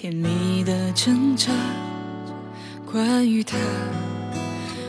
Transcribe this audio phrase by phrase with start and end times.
[0.00, 1.52] 甜蜜的挣扎。
[2.90, 3.58] 关于他，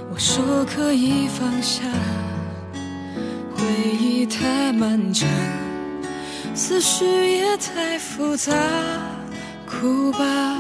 [0.10, 1.84] 我说可以放下。
[3.54, 3.62] 回
[4.00, 5.28] 忆太漫长，
[6.56, 7.06] 思绪
[7.40, 8.54] 也太复杂。
[9.66, 10.58] 哭吧，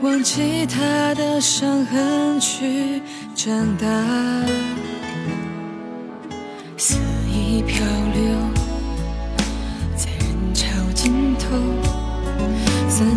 [0.00, 3.02] 忘记他的伤痕，去
[3.34, 4.85] 长大。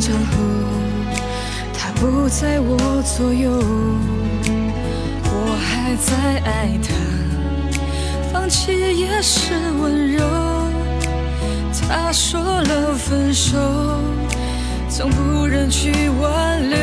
[0.10, 0.38] 散场后，
[1.78, 3.52] 他不在我左右，
[5.24, 6.90] 我还在爱他。
[8.34, 10.26] 放弃也是温柔。
[11.88, 13.58] 他说了分手，
[14.90, 16.80] 总不忍去挽留，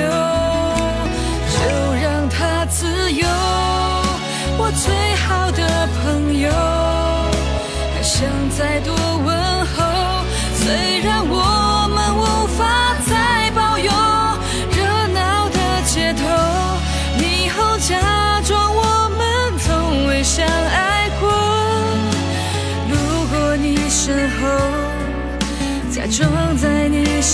[1.51, 1.59] 就
[2.01, 3.27] 让他自由。
[4.59, 6.51] 我最好的朋友，
[7.95, 8.25] 还想
[8.57, 9.83] 再多问候。
[10.55, 11.41] 虽然我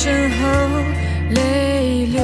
[0.04, 0.36] 身后
[1.30, 2.20] 泪流。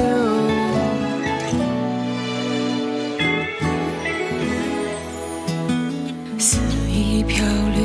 [6.37, 7.81] 肆意漂流，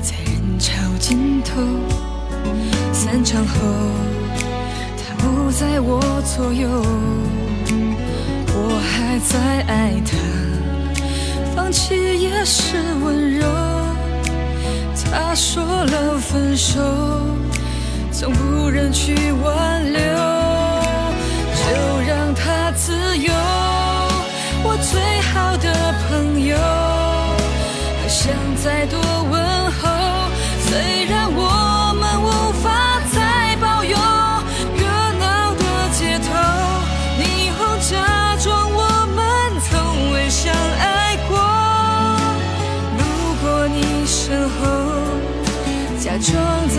[0.00, 1.60] 在人潮尽头。
[2.94, 3.58] 散场后，
[4.96, 6.00] 他不在我
[6.34, 6.66] 左右，
[8.54, 9.36] 我还在
[9.70, 10.16] 爱他。
[11.54, 13.46] 放弃也是温柔。
[15.12, 16.80] 他说了分手，
[18.16, 20.00] 从不忍去挽留，
[21.52, 21.64] 就
[22.06, 23.32] 让他自由。
[24.62, 26.56] 我最好的朋友，
[28.00, 28.32] 还想
[28.62, 29.42] 再多问
[29.72, 29.82] 候。
[30.60, 32.30] 虽然我们无
[32.62, 32.64] 法
[33.12, 33.96] 再保佑
[34.76, 34.86] 热
[35.18, 35.62] 闹的
[35.98, 36.30] 街头，
[37.18, 37.92] 霓虹假
[38.36, 38.80] 装我
[39.16, 39.18] 们
[39.68, 39.72] 从
[40.12, 41.34] 未相爱过。
[42.96, 43.02] 路
[43.42, 44.54] 过你身后，
[45.98, 46.32] 假装
[46.68, 46.78] 在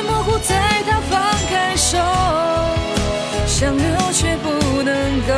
[0.00, 1.20] 模糊，在他放
[1.50, 1.98] 开手。
[3.46, 4.48] 想留却不
[4.82, 5.32] 能够，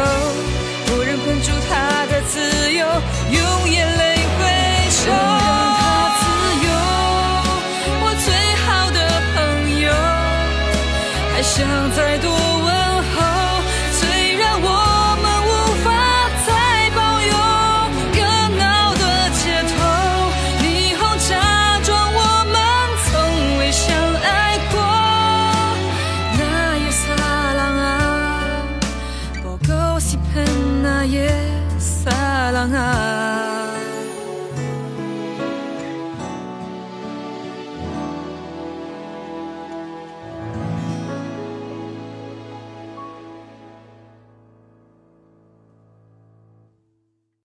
[0.93, 2.87] 无人困住他的自由，
[3.31, 5.11] 用眼泪挥手。
[5.11, 5.83] 让他
[6.21, 6.23] 自
[6.65, 6.69] 由，
[8.01, 8.29] 我最
[8.65, 8.99] 好的
[9.35, 9.37] 朋
[9.81, 9.87] 友，
[11.33, 12.31] 还想再多
[31.15, 31.31] 夜
[31.79, 32.94] 撒浪啊。